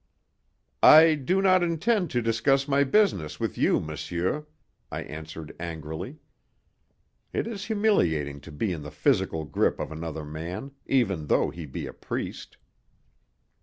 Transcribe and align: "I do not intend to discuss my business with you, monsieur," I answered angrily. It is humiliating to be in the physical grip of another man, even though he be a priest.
"I 0.81 1.13
do 1.13 1.43
not 1.43 1.61
intend 1.61 2.09
to 2.09 2.23
discuss 2.23 2.67
my 2.67 2.83
business 2.83 3.39
with 3.39 3.55
you, 3.55 3.79
monsieur," 3.79 4.47
I 4.91 5.03
answered 5.03 5.55
angrily. 5.59 6.17
It 7.31 7.45
is 7.45 7.65
humiliating 7.65 8.41
to 8.41 8.51
be 8.51 8.71
in 8.71 8.81
the 8.81 8.89
physical 8.89 9.45
grip 9.45 9.79
of 9.79 9.91
another 9.91 10.25
man, 10.25 10.71
even 10.87 11.27
though 11.27 11.51
he 11.51 11.67
be 11.67 11.85
a 11.85 11.93
priest. 11.93 12.57